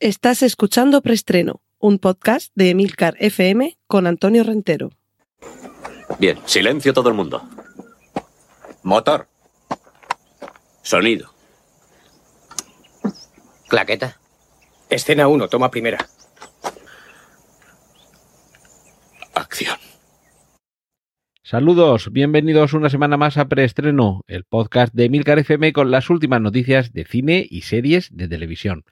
[0.00, 4.90] Estás escuchando Preestreno, un podcast de Emilcar FM con Antonio Rentero.
[6.20, 7.42] Bien, silencio todo el mundo.
[8.84, 9.26] Motor.
[10.82, 11.34] Sonido.
[13.66, 14.20] Claqueta.
[14.88, 15.98] Escena 1, toma primera.
[19.34, 19.78] Acción.
[21.42, 26.40] Saludos, bienvenidos una semana más a Preestreno, el podcast de Emilcar FM con las últimas
[26.40, 28.84] noticias de cine y series de televisión.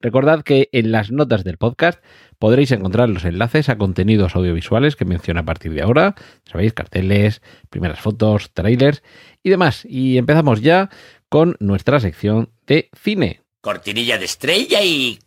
[0.00, 2.02] Recordad que en las notas del podcast
[2.38, 6.14] podréis encontrar los enlaces a contenidos audiovisuales que menciono a partir de ahora.
[6.44, 9.02] Sabéis, carteles, primeras fotos, trailers
[9.42, 9.84] y demás.
[9.88, 10.90] Y empezamos ya
[11.28, 13.42] con nuestra sección de cine.
[13.60, 15.18] Cortinilla de estrella y...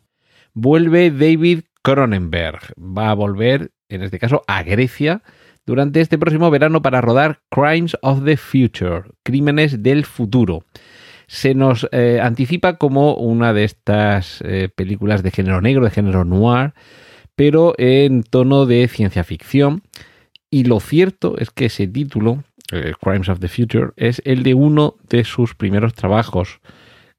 [0.54, 2.74] Vuelve David Cronenberg.
[2.78, 5.24] Va a volver, en este caso, a Grecia
[5.66, 10.64] durante este próximo verano para rodar Crimes of the Future, Crímenes del Futuro
[11.28, 16.24] se nos eh, anticipa como una de estas eh, películas de género negro, de género
[16.24, 16.74] noir,
[17.36, 19.84] pero en tono de ciencia ficción.
[20.50, 24.54] Y lo cierto es que ese título, eh, Crimes of the Future, es el de
[24.54, 26.62] uno de sus primeros trabajos,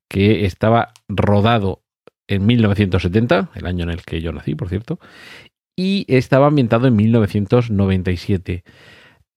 [0.08, 1.82] que estaba rodado
[2.26, 4.98] en 1970, el año en el que yo nací, por cierto,
[5.76, 8.64] y estaba ambientado en 1997.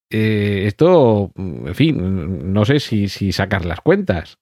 [0.09, 4.39] esto, en fin, no sé si, si sacar las cuentas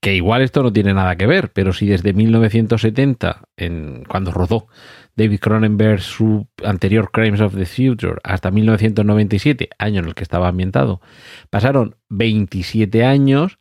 [0.00, 4.68] que, igual esto no tiene nada que ver, pero si desde 1970, en, cuando rodó
[5.16, 10.48] David Cronenberg su anterior Crimes of the Future, hasta 1997, año en el que estaba
[10.48, 11.00] ambientado,
[11.50, 13.58] pasaron 27 años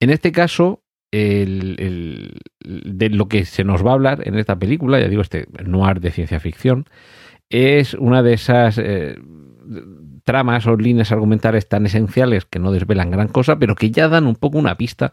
[0.00, 0.82] En este caso,
[1.12, 5.46] el, de lo que se nos va a hablar en esta película, ya digo, este
[5.64, 6.86] noir de ciencia ficción,
[7.48, 8.78] es una de esas...
[8.78, 9.16] Eh,
[10.24, 14.26] tramas o líneas argumentales tan esenciales que no desvelan gran cosa, pero que ya dan
[14.26, 15.12] un poco una pista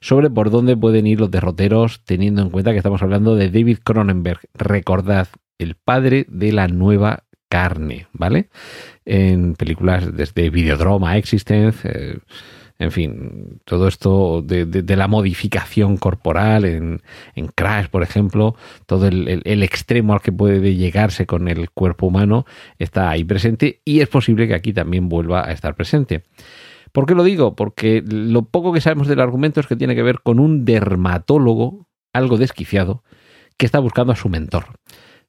[0.00, 3.78] sobre por dónde pueden ir los derroteros, teniendo en cuenta que estamos hablando de David
[3.82, 4.40] Cronenberg.
[4.54, 5.28] Recordad,
[5.58, 8.48] el padre de la nueva carne, ¿vale?
[9.04, 11.88] En películas desde Videodrome Existence.
[11.88, 12.18] Eh,
[12.78, 17.00] en fin, todo esto de, la modificación corporal en,
[17.54, 22.46] Crash, por ejemplo, todo el, extremo al que puede llegarse con el cuerpo humano
[22.78, 26.24] está ahí presente y es posible que aquí también vuelva a estar presente.
[26.90, 27.54] ¿Por qué lo digo?
[27.54, 31.86] Porque lo poco que sabemos del argumento es que tiene que ver con un dermatólogo,
[32.12, 33.04] algo desquiciado,
[33.56, 34.66] que está buscando a su mentor.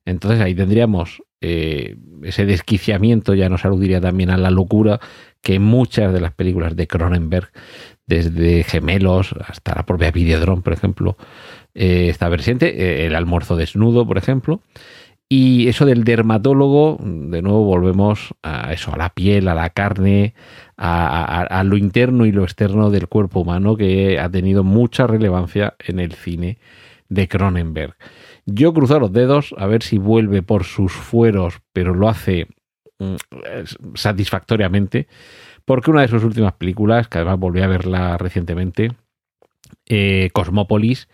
[0.05, 4.99] Entonces ahí tendríamos eh, ese desquiciamiento, ya nos aludiría también a la locura
[5.41, 7.49] que muchas de las películas de Cronenberg,
[8.07, 11.17] desde Gemelos hasta la propia Videodrome, por ejemplo,
[11.73, 14.61] eh, está presente, eh, el almuerzo desnudo, por ejemplo.
[15.27, 20.35] Y eso del dermatólogo, de nuevo volvemos a eso, a la piel, a la carne,
[20.77, 25.99] a, lo interno y lo externo del cuerpo humano que ha tenido mucha relevancia en
[25.99, 26.59] el cine
[27.09, 27.95] de Cronenberg.
[28.45, 32.47] Yo cruzo los dedos a ver si vuelve por sus fueros, pero lo hace
[32.99, 33.15] mm,
[33.95, 35.07] satisfactoriamente,
[35.65, 38.91] porque una de sus últimas películas, que además volví a verla recientemente,
[39.87, 41.07] eh, Cosmópolis,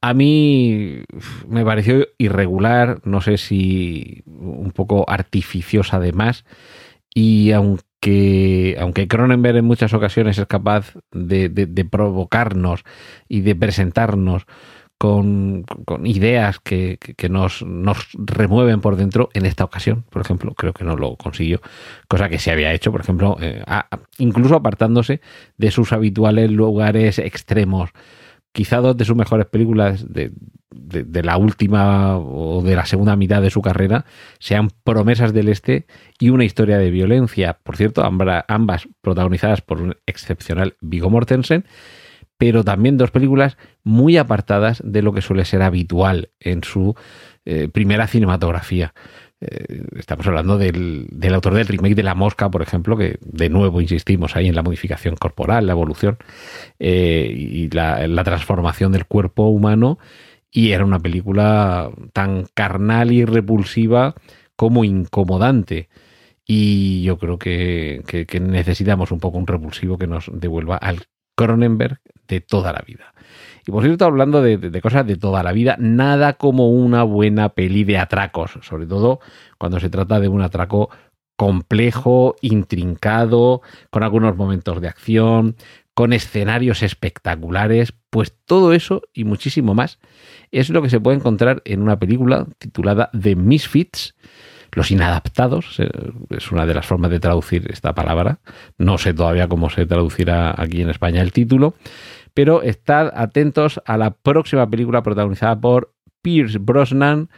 [0.00, 1.04] a mí
[1.46, 6.44] me pareció irregular, no sé si un poco artificiosa además,
[7.14, 12.82] y aunque, aunque Cronenberg en muchas ocasiones es capaz de provocarnos
[13.28, 14.46] y de presentarnos
[15.02, 15.64] con,
[16.04, 16.96] ideas que,
[17.28, 19.30] nos, nos, remueven por dentro.
[19.34, 21.60] En esta ocasión, por ejemplo, creo que no lo consiguió,
[22.06, 23.64] cosa que se había hecho, por ejemplo, eh,
[24.18, 25.20] incluso apartándose
[25.58, 27.90] de sus habituales lugares extremos.
[28.52, 30.30] Quizá dos de sus mejores películas de,
[30.70, 34.04] de, la última o de la segunda mitad de su carrera
[34.38, 35.86] sean Promesas del Este
[36.20, 37.58] y una historia de violencia.
[37.60, 41.64] Por cierto, ambas protagonizadas por un excepcional Vigo Mortensen
[42.38, 46.94] pero también dos películas muy apartadas de lo que suele ser habitual en su
[47.44, 48.94] eh, primera cinematografía.
[49.44, 53.48] Eh, estamos hablando del, del, autor del remake de La Mosca, por ejemplo, que de
[53.48, 56.18] nuevo insistimos ahí en la modificación corporal, la evolución
[56.78, 59.98] eh, y la, transformación del cuerpo humano.
[60.50, 64.14] Y era una película tan carnal y repulsiva
[64.54, 65.88] como incomodante.
[66.46, 71.00] Y yo creo que, que necesitamos un poco un repulsivo que nos devuelva al
[71.34, 73.14] Cronenberg de toda la vida.
[73.66, 77.50] Y por cierto, hablando de, de, cosas de toda la vida, nada como una buena
[77.50, 79.20] peli de atracos, sobre todo
[79.58, 80.90] cuando se trata de un atraco
[81.36, 85.56] complejo, intrincado, con algunos momentos de acción,
[85.94, 89.98] con escenarios espectaculares, pues todo eso y muchísimo más
[90.50, 94.14] es lo que se puede encontrar en una película titulada The Misfits,
[94.72, 95.78] los inadaptados,
[96.30, 98.40] es una de las formas de traducir esta palabra.
[98.78, 101.74] No sé todavía cómo se traducirá aquí en España el título,
[102.34, 105.92] pero estad atentos a la próxima película protagonizada por
[106.22, 107.28] Pierce Brosnan,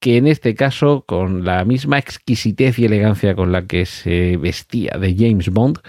[0.00, 4.92] que en este caso, con la misma exquisitez y elegancia con la que se vestía
[4.98, 5.80] de James Bond,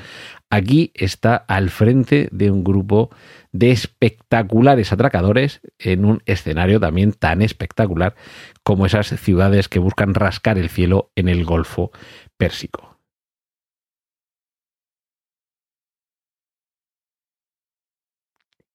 [0.50, 3.10] aquí está al frente de un grupo
[3.51, 8.16] de espectaculares atracadores en un escenario también tan espectacular
[8.63, 11.92] como esas ciudades que buscan rascar el cielo en el Golfo
[12.38, 13.00] Pérsico.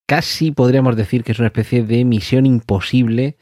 [0.06, 3.38] Casi podríamos decir que es una especie de misión imposible,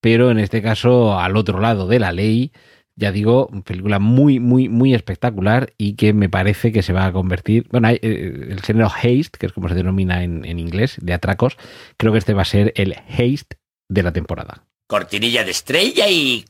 [0.00, 2.52] pero en este caso al otro lado de la ley,
[3.00, 7.12] ya digo, película muy, muy, muy espectacular y que me parece que se va a
[7.12, 7.66] convertir.
[7.70, 11.14] Bueno, hay, eh, el género haste, que es como se denomina en, en, inglés, de
[11.14, 11.56] atracos,
[11.96, 13.56] creo que este va a ser el haste
[13.88, 14.66] de la temporada.
[14.86, 16.44] Cortinilla de estrella y.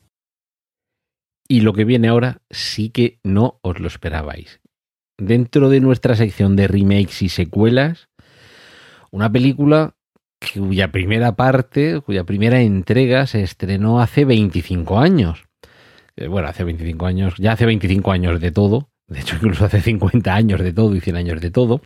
[1.46, 4.60] Y lo que viene ahora sí que no os lo esperabais.
[5.18, 8.08] Dentro de nuestra sección de remakes y secuelas,
[9.12, 9.94] una película
[10.54, 15.49] cuya primera parte, cuya primera entrega se estrenó hace 25 años
[16.28, 20.34] bueno, hace 25 años, ya hace 25 años de todo, de hecho incluso hace 50
[20.34, 21.80] años de todo y 100 años de todo,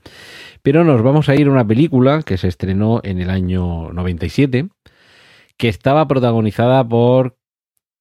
[0.62, 4.68] pero nos vamos a ir a una película que se estrenó en el año 97,
[5.56, 7.36] que estaba protagonizada por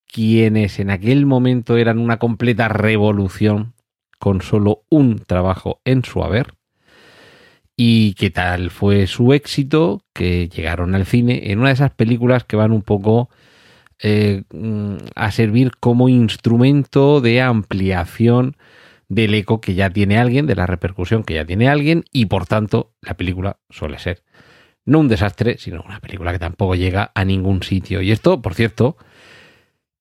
[0.07, 3.73] quienes en aquel momento eran una completa revolución
[4.19, 6.53] con solo un trabajo en su haber.
[7.75, 12.43] Y qué tal fue su éxito, que llegaron al cine en una de esas películas
[12.43, 13.29] que van un poco
[13.99, 14.43] eh,
[15.15, 18.57] a servir como instrumento de ampliación
[19.09, 22.45] del eco que ya tiene alguien, de la repercusión que ya tiene alguien, y por
[22.45, 24.23] tanto la película suele ser
[24.85, 28.01] no un desastre, sino una película que tampoco llega a ningún sitio.
[28.01, 28.97] Y esto, por cierto,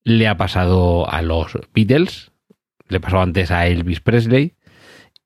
[0.03, 2.33] le ha pasado a los Beatles,
[2.89, 4.55] le pasó antes a Elvis Presley,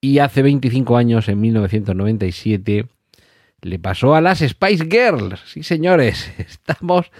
[0.00, 2.86] y hace 25 años, en 1997,
[3.62, 5.40] le pasó a las Spice Girls.
[5.46, 7.10] Sí, señores, estamos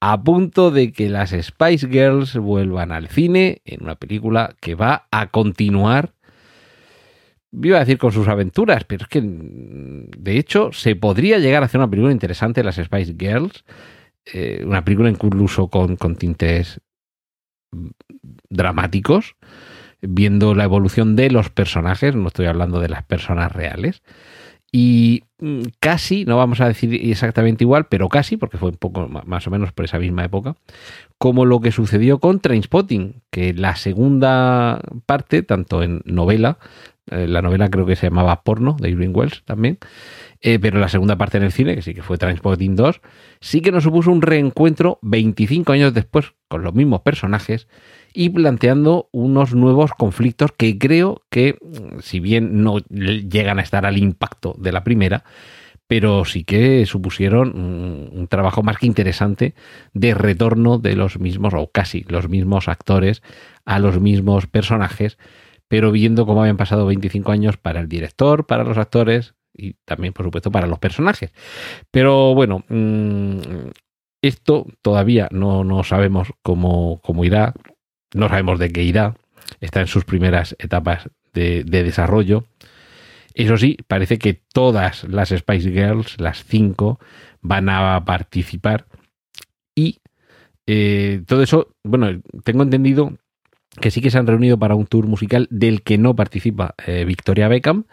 [0.00, 5.06] a punto de que las Spice Girls vuelvan al cine en una película que va
[5.10, 6.14] a continuar,
[7.52, 11.66] iba a decir con sus aventuras, pero es que de hecho se podría llegar a
[11.66, 13.64] hacer una película interesante de las Spice Girls,
[14.24, 16.80] eh, una película incluso con, con tintes
[18.48, 19.36] dramáticos,
[20.00, 24.02] viendo la evolución de los personajes, no estoy hablando de las personas reales,
[24.72, 29.08] y mm, casi, no vamos a decir exactamente igual, pero casi, porque fue un poco
[29.08, 30.56] más o menos por esa misma época,
[31.18, 36.58] como lo que sucedió con Trainspotting, que la segunda parte, tanto en novela,
[37.10, 39.78] eh, la novela creo que se llamaba Porno, de Irving Wells también,
[40.40, 43.00] eh, pero la segunda parte en el cine, que sí que fue Trainspotting 2,
[43.40, 47.66] sí que nos supuso un reencuentro 25 años después con los mismos personajes
[48.12, 51.58] y planteando unos nuevos conflictos que creo que,
[52.00, 55.24] si bien no llegan a estar al impacto de la primera,
[55.86, 59.54] pero sí que supusieron un, trabajo más que interesante
[59.92, 63.22] de retorno de los mismos, o casi los mismos actores
[63.64, 65.18] a los mismos personajes,
[65.66, 70.12] pero viendo cómo habían pasado 25 años para el director, para los actores y también,
[70.12, 71.32] por supuesto, para los personajes.
[71.90, 73.40] Pero bueno, mmm,
[74.22, 77.54] esto todavía no, no sabemos cómo, cómo irá
[78.14, 79.16] no sabemos de qué irá,
[79.60, 82.44] está en sus primeras etapas de, de, desarrollo.
[83.34, 86.98] Eso sí, parece que todas las Spice Girls, las cinco,
[87.40, 88.86] van a participar.
[89.74, 90.00] Y
[90.66, 93.16] eh, todo eso, bueno, tengo entendido
[93.80, 97.04] que sí que se han reunido para un tour musical del que no participa eh,
[97.04, 97.84] Victoria Beckham,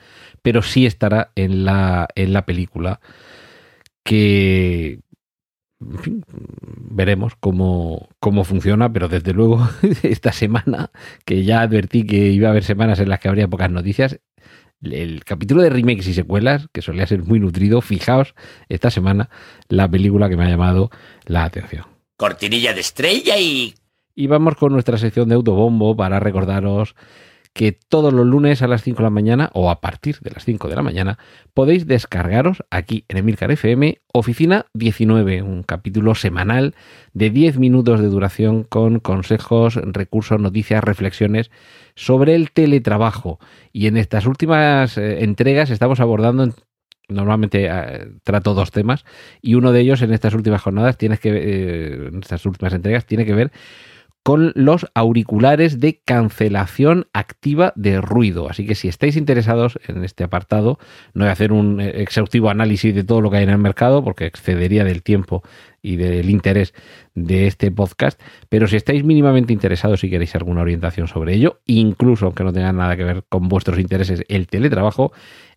[0.41, 2.99] pero sí estará en la, en la película.
[4.03, 4.99] Que
[5.79, 6.25] en fin,
[6.89, 9.67] veremos cómo, cómo funciona, pero desde luego
[10.03, 10.91] esta semana,
[11.25, 14.19] que ya advertí que iba a haber semanas en las que habría pocas noticias,
[14.81, 18.35] el capítulo de remakes y secuelas, que solía ser muy nutrido, fijaos
[18.69, 19.29] esta semana
[19.69, 20.89] la película que me ha llamado
[21.25, 21.85] la atención.
[22.15, 23.73] Cortinilla de estrella y...
[24.15, 26.95] Y vamos con nuestra sección de autobombo para recordaros
[27.57, 30.45] que todos los lunes a las 5 de la mañana o a partir de las
[30.45, 31.17] 5 de la mañana
[31.55, 36.75] podéis descargaros aquí en Emilcar FM Oficina 19, un capítulo semanal
[37.13, 41.49] de 10 minutos de duración con consejos, recursos, noticias, reflexiones
[41.95, 43.39] sobre el teletrabajo.
[43.73, 46.53] Y en estas últimas eh, entregas estamos abordando
[47.09, 49.03] normalmente eh, trato dos temas
[49.41, 53.07] y uno de ellos en estas últimas jornadas tiene que eh, en estas últimas entregas
[53.07, 53.51] tiene que ver
[54.27, 58.49] con los auriculares de cancelación activa de ruido.
[58.49, 60.79] Así que si estáis interesados en este apartado,
[61.13, 63.57] no voy a hacer un eh, exhaustivo análisis de todo lo que hay en el
[63.57, 65.43] mercado porque excedería del tiempo
[65.81, 66.73] y del interés
[67.15, 72.25] de este podcast, pero si estáis mínimamente interesados y queréis alguna orientación sobre ello, incluso
[72.25, 75.13] aunque no tenga nada que ver con vuestros intereses el teletrabajo,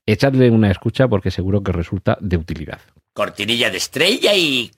[0.06, 2.78] echadle una escucha porque seguro que resulta de utilidad.
[3.14, 4.70] Cortinilla de estrella y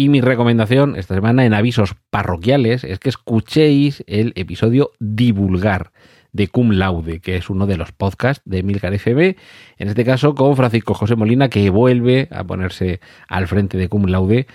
[0.00, 5.92] y mi recomendación esta semana en avisos parroquiales es que escuchéis el episodio Divulgar
[6.32, 9.36] de Cum Laude, que es uno de los podcasts de Milcar FB,
[9.76, 14.06] en este caso con Francisco José Molina, que vuelve a ponerse al frente de Cum
[14.06, 14.46] Laude,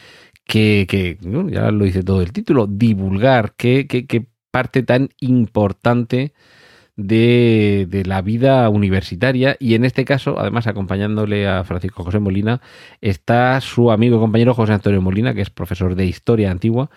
[0.45, 1.19] que,
[1.51, 6.33] ya lo dice todo el título, divulgar, qué que parte tan importante
[6.95, 12.61] de, la vida universitaria y en este caso, además acompañándole a Francisco José Molina,
[13.01, 16.89] está su amigo y compañero José Antonio Molina, que es profesor de Historia Antigua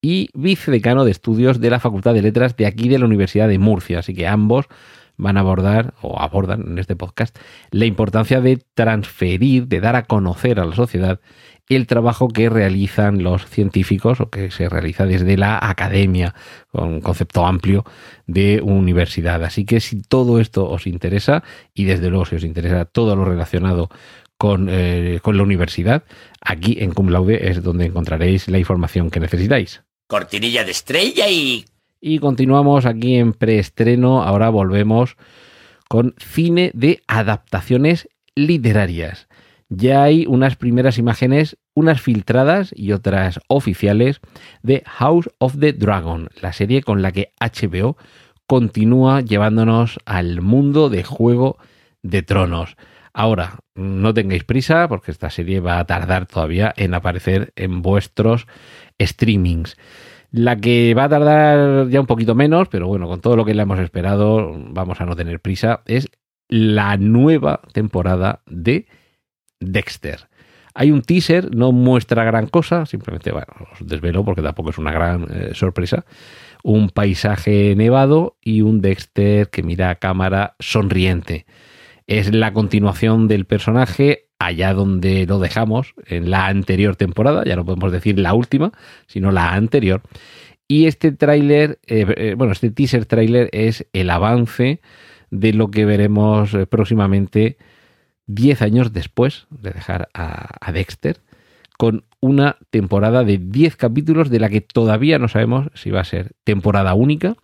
[0.00, 3.58] y vicedecano de estudios de la Facultad de Letras de aquí de la Universidad de
[3.58, 4.00] Murcia.
[4.00, 4.66] Así que ambos
[5.16, 7.38] van a abordar o abordan en este podcast
[7.70, 11.20] la importancia de transferir, de dar a conocer a la sociedad
[11.68, 16.34] el trabajo que realizan los científicos o que se realiza desde la academia,
[16.70, 17.84] con un concepto amplio
[18.26, 19.42] de universidad.
[19.44, 21.42] Así que si todo esto os interesa,
[21.72, 23.88] y desde luego si os interesa todo lo relacionado
[24.36, 26.04] con, eh, con la universidad,
[26.40, 29.82] aquí en Cum Laude es donde encontraréis la información que necesitáis.
[30.06, 31.64] Cortinilla de estrella y...
[32.00, 35.16] Y continuamos aquí en preestreno, ahora volvemos
[35.88, 39.26] con cine de adaptaciones literarias
[39.76, 44.20] ya hay unas primeras imágenes, unas filtradas y otras oficiales
[44.62, 47.96] de House of the Dragon, la serie con la que HBO
[48.46, 51.58] continúa llevándonos al mundo de Juego
[52.02, 52.76] de Tronos.
[53.12, 58.46] Ahora, no tengáis prisa porque esta serie va a tardar todavía en aparecer en vuestros
[59.00, 59.76] streamings.
[60.30, 63.54] La que va a tardar ya un poquito menos, pero bueno, con todo lo que
[63.54, 66.08] le hemos esperado, vamos a no tener prisa, es
[66.48, 68.86] la nueva temporada de
[69.72, 70.28] Dexter.
[70.74, 74.90] Hay un teaser, no muestra gran cosa, simplemente, bueno, os desvelo porque tampoco es una
[74.90, 76.04] gran eh, sorpresa.
[76.64, 81.46] Un paisaje nevado y un Dexter que mira a cámara sonriente.
[82.08, 87.64] Es la continuación del personaje allá donde lo dejamos en la anterior temporada, ya no
[87.64, 88.72] podemos decir la última,
[89.06, 90.02] sino la anterior.
[90.66, 94.80] Y este tráiler, eh, eh, bueno, este teaser tráiler es el avance
[95.30, 97.58] de lo que veremos próximamente
[98.26, 101.20] 10 años después de dejar a, Dexter,
[101.76, 106.04] con una temporada de 10 capítulos de la que todavía no sabemos si va a
[106.04, 107.36] ser temporada única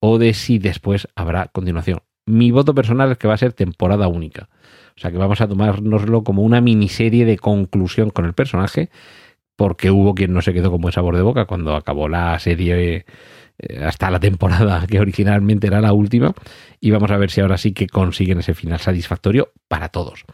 [0.00, 2.00] o de si después habrá continuación.
[2.26, 4.48] Mi voto personal es que va a ser temporada única.
[4.96, 8.90] O sea que vamos a tomárnoslo como una miniserie de conclusión con el personaje,
[9.56, 13.06] porque hubo quien no se quedó con buen sabor de boca cuando acabó la serie
[13.84, 16.32] hasta la temporada que originalmente era la última
[16.80, 20.24] y vamos a ver si ahora sí que consiguen ese final satisfactorio para todos.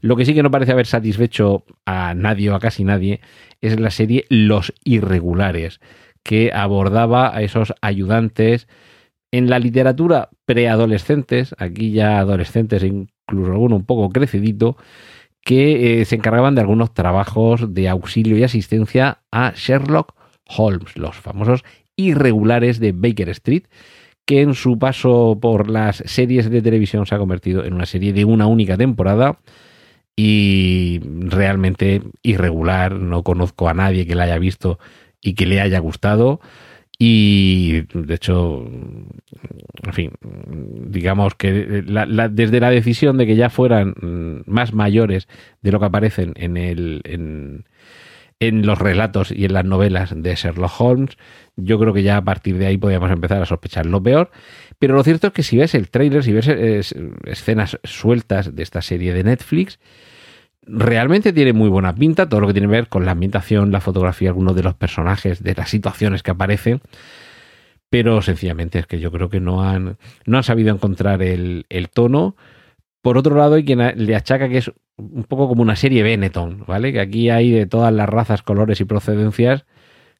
[0.00, 3.20] Lo que sí que no parece haber satisfecho a nadie o a casi nadie
[3.60, 5.80] es la serie Los Irregulares,
[6.22, 8.68] que abordaba a esos ayudantes
[9.32, 14.76] en la literatura preadolescentes, aquí ya adolescentes, incluso alguno un poco crecidito,
[15.42, 20.14] que eh, se encargaban de algunos trabajos de auxilio y asistencia a Sherlock
[20.46, 21.64] Holmes, los famosos
[21.98, 23.64] irregulares de Baker Street,
[24.24, 28.14] que en su paso por las series de televisión se ha convertido en una serie
[28.14, 29.40] de una única temporada
[30.16, 32.94] y realmente irregular.
[32.94, 34.78] No conozco a nadie que la haya visto
[35.20, 36.40] y que le haya gustado.
[36.98, 40.12] Y de hecho, en fin,
[40.88, 43.94] digamos que desde la decisión de que ya fueran
[44.46, 45.28] más mayores
[45.62, 47.66] de lo que aparecen en el, en,
[48.40, 51.16] en los relatos y en las novelas de Sherlock Holmes.
[51.56, 54.30] Yo creo que ya a partir de ahí podríamos empezar a sospechar lo peor.
[54.78, 56.48] Pero lo cierto es que si ves el trailer, si ves
[57.24, 59.80] escenas sueltas de esta serie de Netflix,
[60.62, 62.28] realmente tiene muy buena pinta.
[62.28, 65.42] Todo lo que tiene que ver con la ambientación, la fotografía, algunos de los personajes,
[65.42, 66.80] de las situaciones que aparecen.
[67.90, 72.36] Pero sencillamente es que yo creo que no han, no han sabido encontrar el tono
[73.02, 76.64] por otro lado, hay quien le achaca que es un poco como una serie Benetton,
[76.66, 76.92] ¿vale?
[76.92, 79.64] Que aquí hay de todas las razas, colores y procedencias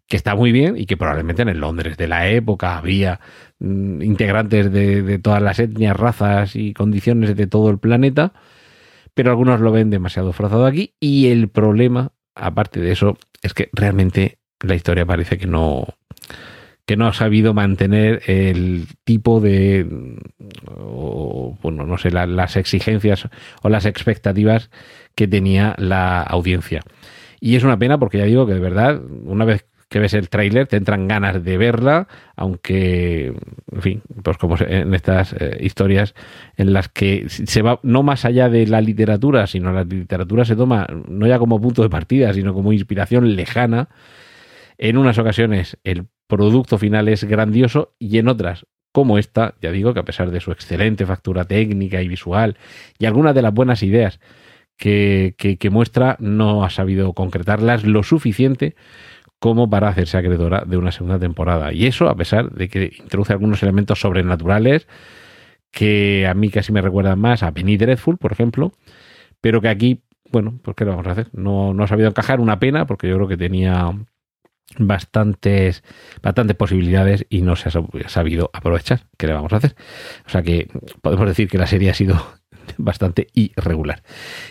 [0.06, 3.20] que está muy bien y que probablemente en el Londres de la época había
[3.58, 8.32] mm, integrantes de, de todas las etnias, razas y condiciones de todo el planeta,
[9.14, 13.68] pero algunos lo ven demasiado forzado aquí y el problema, aparte de eso, es que
[13.72, 15.86] realmente la historia parece que no
[16.88, 19.86] que no ha sabido mantener el tipo de
[20.66, 23.28] o, bueno no sé la- las exigencias
[23.62, 24.70] o las expectativas
[25.14, 26.80] que tenía la audiencia.
[27.40, 30.30] Y es una pena porque ya digo que de verdad una vez que ves el
[30.30, 33.34] tráiler te entran ganas de verla aunque
[33.70, 36.14] en fin pues como en estas eh, historias
[36.56, 40.56] en las que se va no más allá de la literatura sino la literatura se
[40.56, 43.90] toma no ya como punto de partida sino como inspiración lejana
[44.78, 49.94] en unas ocasiones el producto final es grandioso y en otras, como esta, ya digo
[49.94, 52.56] que a pesar de su excelente factura técnica y visual
[52.98, 54.20] y algunas de las buenas ideas
[54.76, 58.76] que, que- muestra, no ha sabido concretarlas lo suficiente
[59.40, 61.72] como para hacerse acreedora de una segunda temporada.
[61.72, 64.88] Y eso a pesar de que introduce algunos elementos sobrenaturales
[65.70, 68.72] que a mí casi me recuerdan más a Penny Dreadful, por ejemplo,
[69.40, 71.28] pero que aquí, bueno, pues ¿qué le vamos a hacer?
[71.32, 73.92] No, no ha sabido encajar, una pena, porque yo creo que tenía
[74.76, 75.82] bastantes,
[76.22, 79.06] bastantes posibilidades y no se ha sab- sabido aprovechar.
[79.16, 79.74] ¿Qué le vamos a hacer?
[80.26, 80.68] O sea que
[81.02, 82.16] podemos decir que la serie ha sido
[82.76, 84.02] bastante irregular.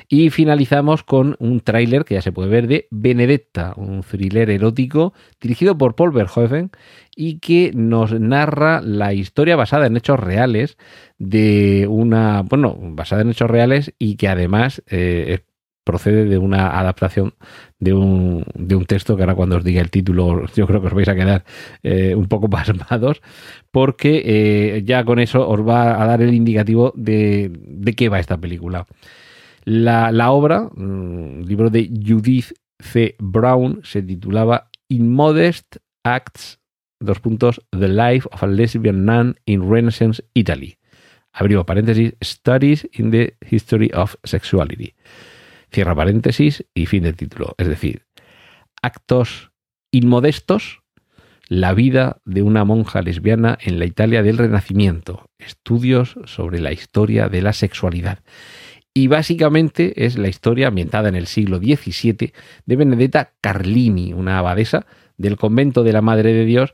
[0.10, 5.14] Y finalizamos con un tráiler que ya se puede ver de Benedetta, un thriller erótico
[5.40, 6.72] dirigido por Paul Verhoeven
[7.16, 10.78] y que nos narra la historia basada en hechos reales
[11.20, 15.40] de una, bueno, basada en hechos reales y que además eh,
[15.88, 17.34] procede de una adaptación
[17.80, 20.88] de un, de un texto que ahora cuando os diga el título yo creo que
[20.88, 21.46] os vais a quedar
[21.82, 23.22] eh, un poco pasmados
[23.72, 28.20] porque eh, ya con eso os va a dar el indicativo de, de qué va
[28.20, 28.86] esta película.
[29.64, 33.16] La, la obra, mm, libro de Judith C.
[33.20, 36.60] Brown, se titulaba Immodest Acts,
[37.00, 40.78] dos puntos, The Life of a Lesbian Nun in Renaissance Italy.
[41.34, 44.96] Abrió paréntesis, Studies in the History of Sexuality.
[45.72, 47.56] Cierra paréntesis y fin del título.
[47.58, 48.04] Es decir,
[48.82, 49.52] actos
[49.92, 50.82] inmodestos,
[51.50, 57.30] la vida de una monja lesbiana en la Italia del Renacimiento, estudios sobre la historia
[57.30, 58.20] de la sexualidad.
[58.94, 62.34] Y básicamente es la historia ambientada en el siglo XVII
[62.66, 66.74] de Benedetta Carlini, una abadesa del convento de la Madre de Dios,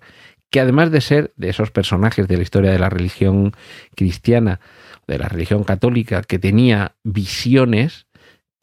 [0.49, 3.53] que además de ser de esos personajes de la historia de la religión
[3.95, 4.60] cristiana,
[5.08, 8.06] de la religión católica, que tenía visiones,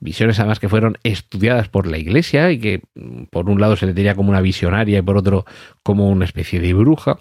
[0.01, 3.87] visiones además que fueron estudiadas por la iglesia y que mm, por un lado se
[3.87, 5.45] le tenía como una visionaria y por otro
[5.83, 7.19] como una especie de bruja.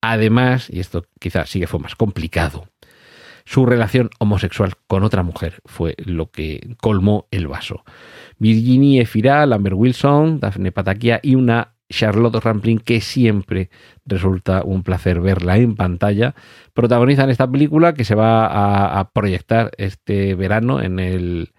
[0.00, 2.66] Además, y esto quizás sí que fue más complicado,
[3.44, 7.84] su relación homosexual con otra mujer fue lo que colmó el vaso.
[8.38, 13.70] Virginie Efira, Lambert Wilson, Daphne Patakia y una Charlotte Rampling que siempre
[14.06, 16.34] resulta un placer verla en pantalla,
[16.72, 21.52] protagonizan esta película que se va a, a proyectar este verano en el,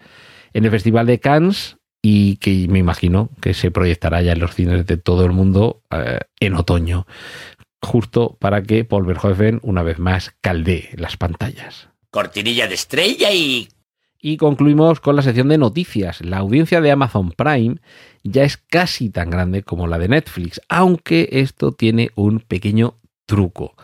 [0.54, 4.54] en el Festival de Cannes y que me imagino que se proyectará ya en los
[4.54, 7.06] cines de todo el mundo eh, en otoño,
[7.82, 11.88] justo para que Paul Verhoeven una vez más caldee las pantallas.
[12.10, 13.68] Cortinilla de estrella y...
[14.20, 16.22] Y concluimos con la sección de noticias.
[16.22, 17.76] La audiencia de Amazon Prime
[18.22, 22.94] ya es casi tan grande como la de Netflix, aunque esto tiene un pequeño
[23.26, 23.74] truco.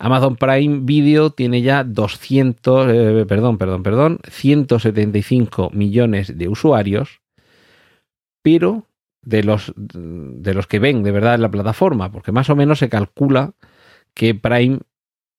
[0.00, 7.20] Amazon Prime Video tiene ya 200, eh, perdón, perdón, perdón, 175 millones de usuarios,
[8.42, 8.86] pero
[9.22, 12.88] de los, de los que ven de verdad la plataforma, porque más o menos se
[12.88, 13.52] calcula
[14.14, 14.78] que Prime,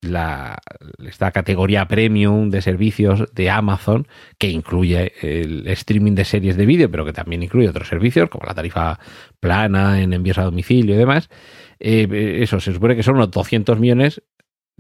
[0.04, 0.60] la,
[1.08, 6.92] esta categoría premium de servicios de Amazon, que incluye el streaming de series de vídeo,
[6.92, 9.00] pero que también incluye otros servicios, como la tarifa
[9.40, 11.32] plana en envíos a domicilio y demás,
[11.80, 14.22] eh, eso se supone que son unos 200 millones,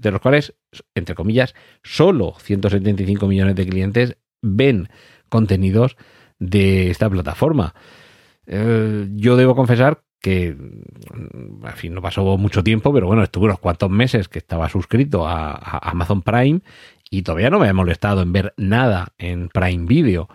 [0.02, 0.56] de los cuales,
[0.96, 4.90] entre comillas, solo 175 millones de clientes ven
[5.30, 5.96] contenidos
[6.40, 7.76] de esta plataforma.
[8.48, 13.60] Eh, yo debo confesar que, en fin, no pasó mucho tiempo, pero bueno, estuve unos
[13.60, 16.62] cuantos meses que estaba suscrito a, a Amazon Prime
[17.10, 20.30] y todavía no me he molestado en ver nada en Prime Video.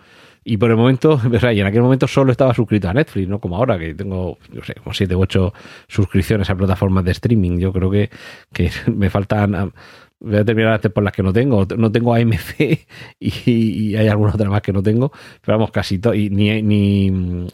[0.49, 1.19] Y por el momento,
[1.53, 4.63] y en aquel momento solo estaba suscrito a Netflix, no como ahora, que tengo, no
[4.63, 5.53] sé, como 7 u 8
[5.89, 7.59] suscripciones a plataformas de streaming.
[7.59, 8.09] Yo creo que,
[8.53, 9.73] que me faltan.
[10.21, 11.67] Voy a terminar antes por las que no tengo.
[11.77, 12.59] No tengo AMC
[13.19, 15.11] y, y hay alguna otra más que no tengo.
[15.41, 16.13] Pero vamos, casi todo.
[16.13, 17.47] Y ni, ni,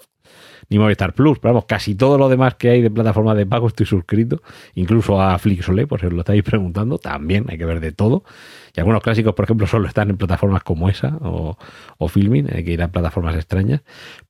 [0.74, 3.86] ni Movistar Plus, pero casi todo lo demás que hay de plataformas de pago estoy
[3.86, 4.42] suscrito,
[4.74, 8.24] incluso a Flixolé, por si os lo estáis preguntando, también hay que ver de todo.
[8.76, 11.58] Y algunos clásicos, por ejemplo, solo están en plataformas como esa o,
[12.00, 13.82] o Filming, hay que ir a plataformas extrañas.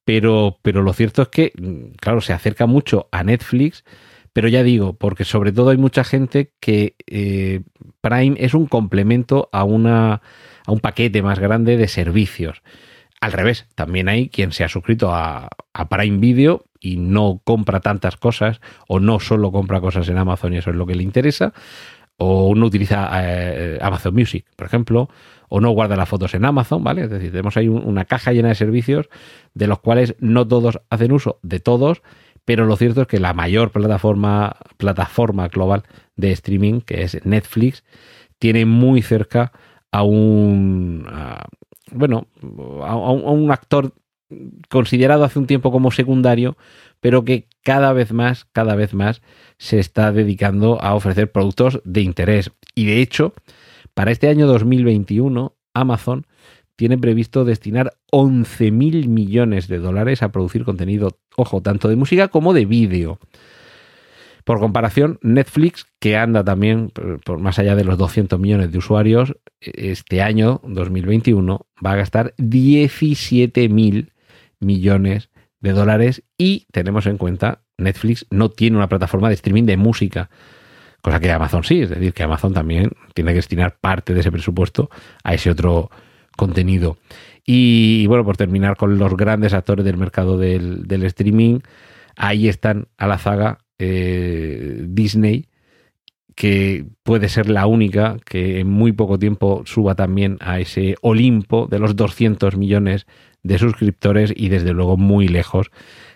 [0.04, 1.54] Pero, pero lo cierto es que,
[2.02, 3.86] claro, se acerca mucho a Netflix,
[4.34, 7.62] pero ya digo, porque sobre todo hay mucha gente que eh,
[8.02, 10.22] Prime es un complemento a, una,
[10.66, 12.62] a un paquete más grande de servicios.
[13.24, 15.48] Al revés, también hay quien se ha suscrito a,
[15.90, 20.58] Prime Video y no compra tantas cosas o no solo compra cosas en Amazon y
[20.58, 21.54] eso es lo que le interesa,
[22.18, 25.08] o no utiliza eh, Amazon Music, por ejemplo,
[25.48, 27.04] o no guarda las fotos en Amazon, ¿vale?
[27.04, 29.08] Es decir, tenemos ahí un, una caja llena de servicios
[29.54, 32.02] de los cuales no todos hacen uso de todos,
[32.44, 34.58] pero lo cierto es que la mayor plataforma,
[35.48, 35.84] global
[36.18, 37.86] de streaming, que es Netflix,
[38.38, 39.54] tiene muy cerca
[39.94, 41.08] a un,
[41.92, 42.28] bueno,
[42.84, 43.94] a, un actor
[44.70, 46.58] considerado hace un tiempo como secundario,
[47.00, 49.22] pero que cada vez más, cada vez más
[49.58, 52.52] se está dedicando a ofrecer productos de interés.
[52.76, 53.34] Y de hecho,
[53.94, 56.26] para este año 2021, Amazon
[56.76, 62.30] tiene previsto destinar 11 mil millones de dólares a producir contenido, ojo, tanto de música
[62.30, 63.20] como de vídeo.
[64.44, 66.92] Por comparación, Netflix, que anda también
[67.24, 72.34] por más allá de los 200 millones de usuarios, este año 2021 va a gastar
[72.38, 74.12] 17 mil
[74.60, 75.30] millones
[75.62, 80.30] de dólares y tenemos en cuenta, Netflix no tiene una plataforma de streaming de música,
[81.02, 84.32] cosa que Amazon sí, es decir, que Amazon también tiene que destinar parte de ese
[84.32, 84.90] presupuesto
[85.24, 85.90] a ese otro
[86.36, 86.98] contenido.
[87.46, 91.60] Y, bueno, por terminar con los grandes actores del mercado del, del streaming,
[92.16, 95.48] ahí están a la zaga eh, Disney,
[96.36, 101.68] que puede ser la única que en muy poco tiempo suba también a ese Olimpo
[101.70, 103.06] de los 200 millones
[103.44, 105.70] de suscriptores y desde luego muy lejos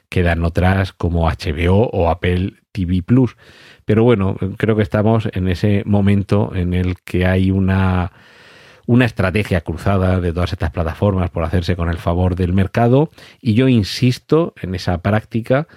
[0.10, 3.36] quedan otras como HBO o Apple TV Plus.
[3.86, 8.13] Pero bueno, creo que estamos en ese momento en el que hay una,
[8.86, 13.53] una estrategia cruzada de todas estas plataformas por hacerse con el favor del mercado y
[13.53, 15.67] yo insisto en esa práctica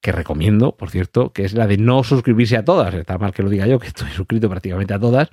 [0.00, 2.94] que recomiendo, por cierto, que es la de no suscribirse a todas.
[2.94, 5.28] Está mal que lo diga yo, que estoy suscrito prácticamente a todas,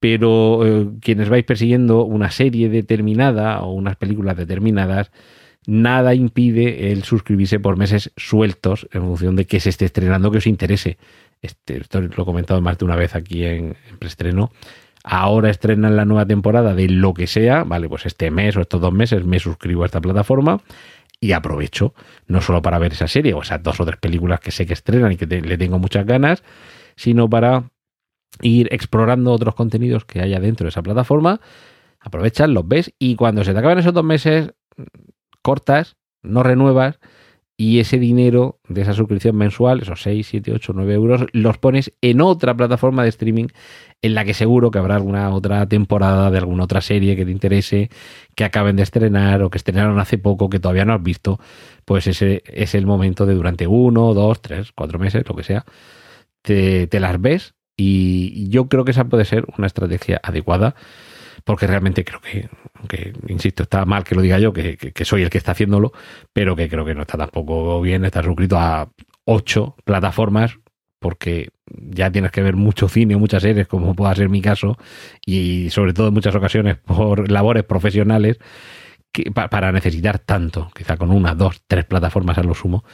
[0.00, 5.10] pero eh, quienes vais persiguiendo una serie determinada o unas películas determinadas,
[5.66, 10.38] nada impide el suscribirse por meses sueltos en función de que se esté estrenando, que
[10.38, 10.98] os interese.
[11.42, 14.50] Este, esto lo he comentado más de una vez aquí en, en preestreno.
[15.06, 18.80] Ahora estrenan la nueva temporada de lo que sea, vale, pues este mes o estos
[18.80, 20.62] dos meses me suscribo a esta plataforma
[21.24, 21.94] y aprovecho
[22.26, 24.74] no solo para ver esa serie o esas dos o tres películas que sé que
[24.74, 26.44] estrenan y que le tengo muchas ganas,
[26.96, 27.70] sino para
[28.42, 31.40] ir explorando otros contenidos que haya dentro de esa plataforma.
[31.98, 34.52] Aprovechas, los ves y cuando se te acaban esos dos meses,
[35.40, 36.98] cortas, no renuevas
[37.56, 41.92] y ese dinero de esa suscripción mensual, esos 6, 7, 8, 9 euros, los pones
[42.00, 43.46] en otra plataforma de streaming
[44.02, 47.30] en la que seguro que habrá alguna otra temporada de alguna otra serie que te
[47.30, 47.90] interese,
[48.34, 51.38] que acaben de estrenar o que estrenaron hace poco, que todavía no has visto,
[51.84, 55.64] pues ese es el momento de durante uno, dos, tres, cuatro meses, lo que sea,
[56.42, 60.74] te, te las ves y yo creo que esa puede ser una estrategia adecuada
[61.44, 62.48] porque realmente creo que,
[62.88, 65.92] que, insisto, está mal que lo diga yo, que, que, soy el que está haciéndolo,
[66.32, 68.90] pero que creo que no está tampoco bien estar suscrito a
[69.24, 70.58] ocho plataformas,
[70.98, 74.78] porque ya tienes que ver mucho cine muchas series, como pueda ser mi caso,
[75.24, 78.38] y sobre todo en muchas ocasiones por labores profesionales,
[79.12, 82.84] que, para necesitar tanto, quizá con una, dos, tres plataformas a lo sumo,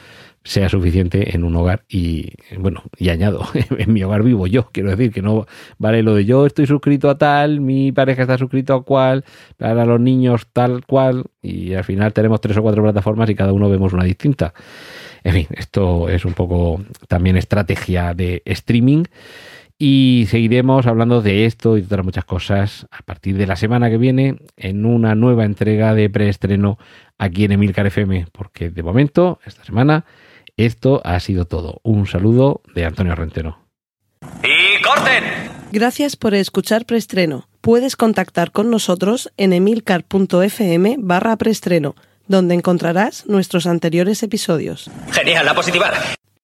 [0.43, 4.89] sea suficiente en un hogar y bueno, y añado, en mi hogar vivo yo, quiero
[4.89, 5.45] decir que no
[5.77, 9.23] vale lo de yo estoy suscrito a tal, mi pareja está suscrito a cual,
[9.57, 13.53] para los niños tal cual y al final tenemos tres o cuatro plataformas y cada
[13.53, 14.53] uno vemos una distinta.
[15.23, 19.03] En fin, esto es un poco también estrategia de streaming
[19.77, 23.89] y seguiremos hablando de esto y de otras muchas cosas a partir de la semana
[23.89, 26.77] que viene en una nueva entrega de preestreno
[27.17, 30.05] aquí en Emilcar FM, porque de momento, esta semana,
[30.57, 31.79] esto ha sido todo.
[31.83, 33.59] Un saludo de Antonio Rentero.
[34.43, 35.23] ¡Y corten!
[35.71, 37.47] Gracias por escuchar Preestreno.
[37.61, 41.95] Puedes contactar con nosotros en emilcar.fm barra preestreno,
[42.27, 44.89] donde encontrarás nuestros anteriores episodios.
[45.11, 45.91] Genial, la positiva.